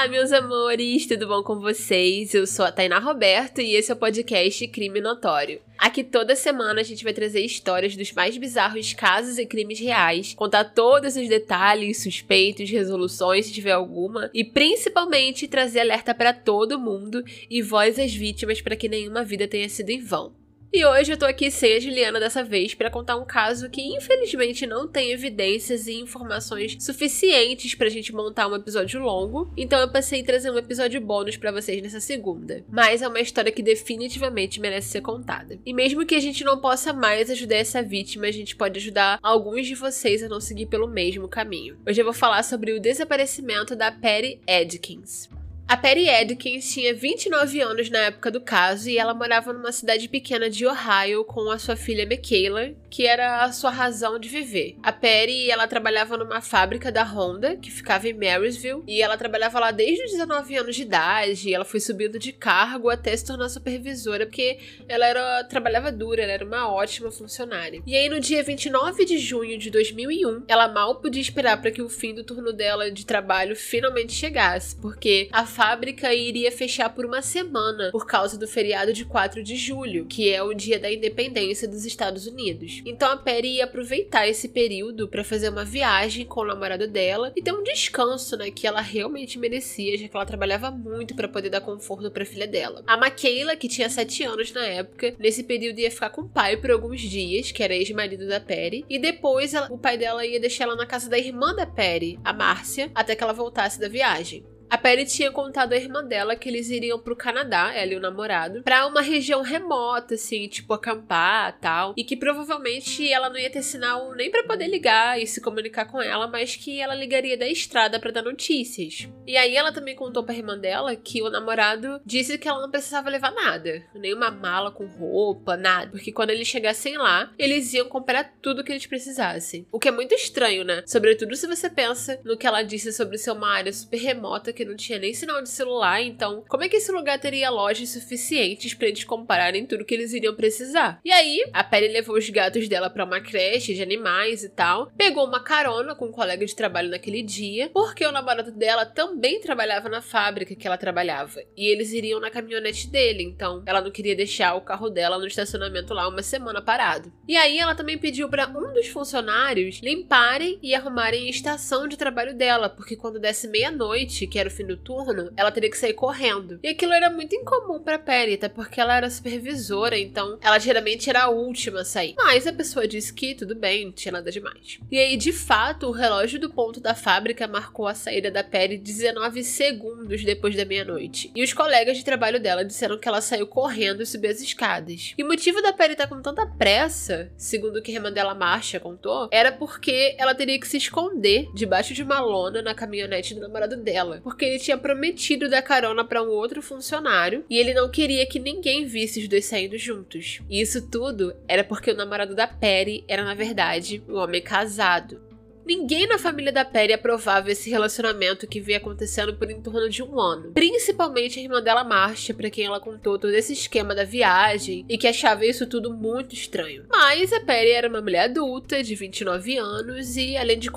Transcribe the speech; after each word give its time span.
Olá, 0.00 0.08
meus 0.08 0.32
amores, 0.32 1.06
tudo 1.06 1.28
bom 1.28 1.42
com 1.42 1.60
vocês? 1.60 2.32
Eu 2.32 2.46
sou 2.46 2.64
a 2.64 2.72
Tainá 2.72 2.98
Roberto 2.98 3.60
e 3.60 3.74
esse 3.74 3.90
é 3.90 3.94
o 3.94 3.98
podcast 3.98 4.66
Crime 4.68 4.98
Notório. 4.98 5.60
Aqui 5.76 6.02
toda 6.02 6.34
semana 6.34 6.80
a 6.80 6.82
gente 6.82 7.04
vai 7.04 7.12
trazer 7.12 7.44
histórias 7.44 7.94
dos 7.94 8.10
mais 8.12 8.34
bizarros 8.38 8.94
casos 8.94 9.36
e 9.36 9.44
crimes 9.44 9.78
reais, 9.78 10.32
contar 10.32 10.64
todos 10.64 11.16
os 11.16 11.28
detalhes, 11.28 12.02
suspeitos, 12.02 12.70
resoluções, 12.70 13.44
se 13.44 13.52
tiver 13.52 13.72
alguma, 13.72 14.30
e 14.32 14.42
principalmente 14.42 15.46
trazer 15.46 15.80
alerta 15.80 16.14
para 16.14 16.32
todo 16.32 16.80
mundo 16.80 17.22
e 17.50 17.60
voz 17.60 17.98
às 17.98 18.14
vítimas 18.14 18.62
para 18.62 18.76
que 18.76 18.88
nenhuma 18.88 19.22
vida 19.22 19.46
tenha 19.46 19.68
sido 19.68 19.90
em 19.90 20.00
vão. 20.00 20.39
E 20.72 20.84
hoje 20.84 21.12
eu 21.12 21.16
tô 21.16 21.24
aqui 21.24 21.50
sem 21.50 21.74
a 21.74 21.80
Juliana 21.80 22.20
dessa 22.20 22.44
vez 22.44 22.74
para 22.74 22.88
contar 22.88 23.16
um 23.16 23.24
caso 23.24 23.68
que 23.68 23.82
infelizmente 23.82 24.68
não 24.68 24.86
tem 24.86 25.10
evidências 25.10 25.88
e 25.88 25.94
informações 25.94 26.76
suficientes 26.78 27.74
pra 27.74 27.88
gente 27.88 28.14
montar 28.14 28.46
um 28.46 28.54
episódio 28.54 29.02
longo, 29.02 29.52
então 29.56 29.80
eu 29.80 29.90
passei 29.90 30.20
a 30.20 30.24
trazer 30.24 30.48
um 30.48 30.56
episódio 30.56 31.00
bônus 31.00 31.36
para 31.36 31.50
vocês 31.50 31.82
nessa 31.82 31.98
segunda. 31.98 32.64
Mas 32.70 33.02
é 33.02 33.08
uma 33.08 33.18
história 33.18 33.50
que 33.50 33.64
definitivamente 33.64 34.60
merece 34.60 34.90
ser 34.90 35.00
contada. 35.00 35.58
E 35.66 35.74
mesmo 35.74 36.06
que 36.06 36.14
a 36.14 36.20
gente 36.20 36.44
não 36.44 36.60
possa 36.60 36.92
mais 36.92 37.28
ajudar 37.30 37.56
essa 37.56 37.82
vítima, 37.82 38.26
a 38.26 38.32
gente 38.32 38.54
pode 38.54 38.78
ajudar 38.78 39.18
alguns 39.20 39.66
de 39.66 39.74
vocês 39.74 40.22
a 40.22 40.28
não 40.28 40.40
seguir 40.40 40.66
pelo 40.66 40.86
mesmo 40.86 41.26
caminho. 41.26 41.78
Hoje 41.84 42.00
eu 42.00 42.04
vou 42.04 42.14
falar 42.14 42.44
sobre 42.44 42.72
o 42.72 42.80
desaparecimento 42.80 43.74
da 43.74 43.90
Perry 43.90 44.40
Edkins. 44.46 45.28
A 45.70 45.76
Perry 45.76 46.08
Edkins 46.08 46.74
tinha 46.74 46.92
29 46.92 47.60
anos 47.60 47.88
na 47.90 47.98
época 48.06 48.28
do 48.28 48.40
caso 48.40 48.90
e 48.90 48.98
ela 48.98 49.14
morava 49.14 49.52
numa 49.52 49.70
cidade 49.70 50.08
pequena 50.08 50.50
de 50.50 50.66
Ohio 50.66 51.24
com 51.24 51.48
a 51.48 51.60
sua 51.60 51.76
filha 51.76 52.04
Michaela, 52.04 52.72
que 52.90 53.06
era 53.06 53.44
a 53.44 53.52
sua 53.52 53.70
razão 53.70 54.18
de 54.18 54.28
viver. 54.28 54.76
A 54.82 54.90
Perry, 54.90 55.48
ela 55.48 55.68
trabalhava 55.68 56.16
numa 56.16 56.40
fábrica 56.40 56.90
da 56.90 57.04
Honda, 57.04 57.54
que 57.54 57.70
ficava 57.70 58.08
em 58.08 58.12
Marysville, 58.12 58.82
e 58.84 59.00
ela 59.00 59.16
trabalhava 59.16 59.60
lá 59.60 59.70
desde 59.70 60.06
os 60.06 60.10
19 60.10 60.56
anos 60.56 60.74
de 60.74 60.82
idade, 60.82 61.48
e 61.48 61.54
ela 61.54 61.64
foi 61.64 61.78
subindo 61.78 62.18
de 62.18 62.32
cargo 62.32 62.90
até 62.90 63.16
se 63.16 63.24
tornar 63.24 63.48
supervisora, 63.48 64.26
porque 64.26 64.58
ela 64.88 65.06
era 65.06 65.44
trabalhava 65.44 65.92
dura, 65.92 66.20
ela 66.20 66.32
era 66.32 66.44
uma 66.44 66.68
ótima 66.68 67.12
funcionária. 67.12 67.80
E 67.86 67.94
aí 67.94 68.08
no 68.08 68.18
dia 68.18 68.42
29 68.42 69.04
de 69.04 69.18
junho 69.18 69.56
de 69.56 69.70
2001, 69.70 70.46
ela 70.48 70.66
mal 70.66 70.96
podia 70.96 71.22
esperar 71.22 71.60
para 71.60 71.70
que 71.70 71.80
o 71.80 71.88
fim 71.88 72.12
do 72.12 72.24
turno 72.24 72.52
dela 72.52 72.90
de 72.90 73.06
trabalho 73.06 73.54
finalmente 73.54 74.12
chegasse, 74.12 74.74
porque 74.74 75.28
a 75.30 75.46
fábrica 75.60 76.14
iria 76.14 76.50
fechar 76.50 76.88
por 76.88 77.04
uma 77.04 77.20
semana 77.20 77.90
por 77.92 78.06
causa 78.06 78.38
do 78.38 78.48
feriado 78.48 78.94
de 78.94 79.04
4 79.04 79.42
de 79.42 79.56
julho, 79.56 80.06
que 80.06 80.32
é 80.32 80.42
o 80.42 80.54
dia 80.54 80.78
da 80.78 80.90
independência 80.90 81.68
dos 81.68 81.84
Estados 81.84 82.26
Unidos. 82.26 82.80
Então 82.86 83.12
a 83.12 83.16
Perry 83.18 83.56
ia 83.56 83.64
aproveitar 83.64 84.26
esse 84.26 84.48
período 84.48 85.06
para 85.06 85.22
fazer 85.22 85.50
uma 85.50 85.62
viagem 85.62 86.24
com 86.24 86.40
o 86.40 86.46
namorado 86.46 86.88
dela 86.88 87.30
e 87.36 87.42
ter 87.42 87.52
um 87.52 87.62
descanso, 87.62 88.38
né, 88.38 88.50
que 88.50 88.66
ela 88.66 88.80
realmente 88.80 89.38
merecia, 89.38 89.98
já 89.98 90.08
que 90.08 90.16
ela 90.16 90.24
trabalhava 90.24 90.70
muito 90.70 91.14
para 91.14 91.28
poder 91.28 91.50
dar 91.50 91.60
conforto 91.60 92.10
para 92.10 92.22
a 92.22 92.26
filha 92.26 92.46
dela. 92.46 92.82
A 92.86 92.96
Michaela, 92.96 93.54
que 93.54 93.68
tinha 93.68 93.90
7 93.90 94.24
anos 94.24 94.54
na 94.54 94.64
época, 94.64 95.14
nesse 95.18 95.44
período 95.44 95.78
ia 95.78 95.90
ficar 95.90 96.08
com 96.08 96.22
o 96.22 96.28
pai 96.30 96.56
por 96.56 96.70
alguns 96.70 97.02
dias, 97.02 97.52
que 97.52 97.62
era 97.62 97.76
ex-marido 97.76 98.26
da 98.26 98.40
Perry, 98.40 98.86
e 98.88 98.98
depois 98.98 99.52
ela, 99.52 99.70
o 99.70 99.76
pai 99.76 99.98
dela 99.98 100.24
ia 100.24 100.40
deixar 100.40 100.64
ela 100.64 100.76
na 100.76 100.86
casa 100.86 101.10
da 101.10 101.18
irmã 101.18 101.54
da 101.54 101.66
Perry, 101.66 102.18
a 102.24 102.32
Márcia, 102.32 102.90
até 102.94 103.14
que 103.14 103.22
ela 103.22 103.34
voltasse 103.34 103.78
da 103.78 103.86
viagem. 103.86 104.42
A 104.70 104.78
Perry 104.78 105.04
tinha 105.04 105.32
contado 105.32 105.72
à 105.72 105.76
irmã 105.76 106.04
dela 106.04 106.36
que 106.36 106.48
eles 106.48 106.70
iriam 106.70 106.96
pro 106.96 107.16
Canadá, 107.16 107.74
ela 107.74 107.92
e 107.92 107.96
o 107.96 108.00
namorado, 108.00 108.62
pra 108.62 108.86
uma 108.86 109.00
região 109.00 109.42
remota, 109.42 110.14
assim, 110.14 110.46
tipo 110.46 110.72
acampar 110.72 111.58
tal. 111.60 111.92
E 111.96 112.04
que 112.04 112.16
provavelmente 112.16 113.12
ela 113.12 113.28
não 113.28 113.36
ia 113.36 113.50
ter 113.50 113.62
sinal 113.62 114.14
nem 114.14 114.30
para 114.30 114.44
poder 114.44 114.68
ligar 114.68 115.20
e 115.20 115.26
se 115.26 115.40
comunicar 115.40 115.86
com 115.86 116.00
ela, 116.00 116.28
mas 116.28 116.54
que 116.54 116.80
ela 116.80 116.94
ligaria 116.94 117.36
da 117.36 117.48
estrada 117.48 117.98
para 117.98 118.12
dar 118.12 118.22
notícias. 118.22 119.08
E 119.26 119.36
aí 119.36 119.56
ela 119.56 119.72
também 119.72 119.96
contou 119.96 120.22
pra 120.22 120.36
irmã 120.36 120.56
dela 120.56 120.94
que 120.94 121.20
o 121.20 121.28
namorado 121.28 122.00
disse 122.06 122.38
que 122.38 122.48
ela 122.48 122.60
não 122.60 122.70
precisava 122.70 123.10
levar 123.10 123.32
nada, 123.32 123.82
nenhuma 123.92 124.30
mala 124.30 124.70
com 124.70 124.86
roupa, 124.86 125.56
nada. 125.56 125.90
Porque 125.90 126.12
quando 126.12 126.30
eles 126.30 126.46
chegassem 126.46 126.96
lá, 126.96 127.32
eles 127.36 127.74
iam 127.74 127.88
comprar 127.88 128.36
tudo 128.40 128.62
que 128.62 128.70
eles 128.70 128.86
precisassem. 128.86 129.66
O 129.72 129.80
que 129.80 129.88
é 129.88 129.92
muito 129.92 130.14
estranho, 130.14 130.62
né? 130.62 130.84
Sobretudo 130.86 131.34
se 131.34 131.48
você 131.48 131.68
pensa 131.68 132.20
no 132.24 132.38
que 132.38 132.46
ela 132.46 132.62
disse 132.62 132.92
sobre 132.92 133.18
ser 133.18 133.32
uma 133.32 133.50
área 133.50 133.72
super 133.72 133.98
remota 133.98 134.59
que 134.60 134.64
não 134.66 134.76
tinha 134.76 134.98
nem 134.98 135.14
sinal 135.14 135.40
de 135.40 135.48
celular, 135.48 136.02
então 136.02 136.44
como 136.46 136.62
é 136.62 136.68
que 136.68 136.76
esse 136.76 136.92
lugar 136.92 137.18
teria 137.18 137.48
lojas 137.48 137.88
suficientes 137.88 138.74
para 138.74 138.88
eles 138.88 139.04
compararem 139.04 139.64
tudo 139.64 139.86
que 139.86 139.94
eles 139.94 140.12
iriam 140.12 140.34
precisar? 140.34 141.00
E 141.02 141.10
aí, 141.10 141.42
a 141.50 141.64
Perry 141.64 141.88
levou 141.88 142.18
os 142.18 142.28
gatos 142.28 142.68
dela 142.68 142.90
para 142.90 143.06
uma 143.06 143.22
creche 143.22 143.72
de 143.72 143.82
animais 143.82 144.44
e 144.44 144.50
tal, 144.50 144.92
pegou 144.98 145.26
uma 145.26 145.42
carona 145.42 145.94
com 145.94 146.06
um 146.08 146.12
colega 146.12 146.44
de 146.44 146.54
trabalho 146.54 146.90
naquele 146.90 147.22
dia, 147.22 147.70
porque 147.72 148.04
o 148.04 148.12
namorado 148.12 148.52
dela 148.52 148.84
também 148.84 149.40
trabalhava 149.40 149.88
na 149.88 150.02
fábrica 150.02 150.54
que 150.54 150.66
ela 150.66 150.76
trabalhava, 150.76 151.40
e 151.56 151.66
eles 151.66 151.94
iriam 151.94 152.20
na 152.20 152.30
caminhonete 152.30 152.86
dele, 152.88 153.22
então 153.22 153.62
ela 153.64 153.80
não 153.80 153.90
queria 153.90 154.14
deixar 154.14 154.54
o 154.56 154.60
carro 154.60 154.90
dela 154.90 155.18
no 155.18 155.26
estacionamento 155.26 155.94
lá 155.94 156.06
uma 156.06 156.22
semana 156.22 156.60
parado. 156.60 157.10
E 157.26 157.34
aí 157.34 157.58
ela 157.58 157.74
também 157.74 157.96
pediu 157.96 158.28
para 158.28 158.46
um 158.46 158.74
dos 158.74 158.88
funcionários 158.88 159.80
limparem 159.82 160.58
e 160.62 160.74
arrumarem 160.74 161.26
a 161.28 161.30
estação 161.30 161.88
de 161.88 161.96
trabalho 161.96 162.34
dela, 162.34 162.68
porque 162.68 162.94
quando 162.94 163.18
desse 163.18 163.48
meia-noite, 163.48 164.26
que 164.26 164.38
era 164.38 164.49
o 164.50 164.56
fim 164.56 164.66
do 164.66 164.76
turno, 164.76 165.32
ela 165.36 165.50
teria 165.50 165.70
que 165.70 165.78
sair 165.78 165.94
correndo. 165.94 166.58
E 166.62 166.68
aquilo 166.68 166.92
era 166.92 167.10
muito 167.10 167.34
incomum 167.34 167.80
pra 167.80 167.98
Perry, 167.98 168.34
até 168.34 168.48
porque 168.48 168.80
ela 168.80 168.96
era 168.96 169.10
supervisora, 169.10 169.98
então 169.98 170.38
ela 170.42 170.58
geralmente 170.58 171.08
era 171.08 171.24
a 171.24 171.30
última 171.30 171.80
a 171.80 171.84
sair. 171.84 172.14
Mas 172.16 172.46
a 172.46 172.52
pessoa 172.52 172.86
disse 172.86 173.12
que 173.12 173.34
tudo 173.34 173.54
bem, 173.54 173.86
não 173.86 173.92
tinha 173.92 174.12
nada 174.12 174.30
demais. 174.30 174.78
E 174.90 174.98
aí, 174.98 175.16
de 175.16 175.32
fato, 175.32 175.86
o 175.86 175.92
relógio 175.92 176.38
do 176.38 176.50
ponto 176.50 176.80
da 176.80 176.94
fábrica 176.94 177.46
marcou 177.46 177.86
a 177.86 177.94
saída 177.94 178.30
da 178.30 178.42
Perry 178.42 178.78
19 178.78 179.42
segundos 179.44 180.24
depois 180.24 180.56
da 180.56 180.64
meia-noite. 180.64 181.30
E 181.34 181.42
os 181.42 181.52
colegas 181.52 181.96
de 181.96 182.04
trabalho 182.04 182.40
dela 182.40 182.64
disseram 182.64 182.98
que 182.98 183.08
ela 183.08 183.20
saiu 183.20 183.46
correndo 183.46 184.02
e 184.02 184.06
subiu 184.06 184.30
as 184.30 184.40
escadas. 184.40 185.14
E 185.16 185.22
o 185.22 185.26
motivo 185.26 185.62
da 185.62 185.72
Perry 185.72 185.92
estar 185.92 186.06
tá 186.06 186.14
com 186.14 186.22
tanta 186.22 186.46
pressa, 186.46 187.30
segundo 187.36 187.76
o 187.76 187.82
que 187.82 187.92
a 187.92 187.94
irmã 187.94 188.12
dela 188.12 188.34
Marcia 188.34 188.80
contou, 188.80 189.28
era 189.30 189.52
porque 189.52 190.14
ela 190.18 190.34
teria 190.34 190.58
que 190.58 190.68
se 190.68 190.76
esconder 190.76 191.48
debaixo 191.54 191.94
de 191.94 192.02
uma 192.02 192.20
lona 192.20 192.62
na 192.62 192.74
caminhonete 192.74 193.34
do 193.34 193.40
namorado 193.40 193.76
dela. 193.76 194.20
Porque 194.22 194.39
ele 194.44 194.58
tinha 194.58 194.78
prometido 194.78 195.48
dar 195.48 195.62
carona 195.62 196.04
para 196.04 196.22
um 196.22 196.28
outro 196.28 196.62
funcionário 196.62 197.44
e 197.48 197.58
ele 197.58 197.74
não 197.74 197.90
queria 197.90 198.26
que 198.26 198.38
ninguém 198.38 198.86
visse 198.86 199.20
os 199.20 199.28
dois 199.28 199.44
saindo 199.44 199.76
juntos. 199.78 200.40
E 200.48 200.60
isso 200.60 200.88
tudo 200.88 201.34
era 201.46 201.64
porque 201.64 201.90
o 201.90 201.96
namorado 201.96 202.34
da 202.34 202.46
Perry 202.46 203.04
era, 203.08 203.24
na 203.24 203.34
verdade, 203.34 204.02
um 204.08 204.16
homem 204.16 204.42
casado. 204.42 205.29
Ninguém 205.64 206.06
na 206.06 206.18
família 206.18 206.52
da 206.52 206.64
Perry 206.64 206.92
aprovava 206.92 207.50
esse 207.50 207.70
relacionamento 207.70 208.46
que 208.46 208.60
vinha 208.60 208.78
acontecendo 208.78 209.34
por 209.34 209.50
em 209.50 209.60
torno 209.60 209.88
de 209.88 210.02
um 210.02 210.18
ano. 210.18 210.52
Principalmente 210.52 211.38
a 211.38 211.42
irmã 211.42 211.62
dela, 211.62 211.84
Marcia, 211.84 212.34
para 212.34 212.50
quem 212.50 212.66
ela 212.66 212.80
contou 212.80 213.18
todo 213.18 213.32
esse 213.32 213.52
esquema 213.52 213.94
da 213.94 214.04
viagem 214.04 214.84
e 214.88 214.96
que 214.96 215.06
achava 215.06 215.44
isso 215.44 215.66
tudo 215.66 215.92
muito 215.92 216.34
estranho. 216.34 216.84
Mas 216.88 217.32
a 217.32 217.40
Perry 217.40 217.70
era 217.70 217.88
uma 217.88 218.00
mulher 218.00 218.24
adulta, 218.24 218.82
de 218.82 218.94
29 218.94 219.56
anos, 219.58 220.16
e 220.16 220.36
além 220.36 220.58
de 220.58 220.70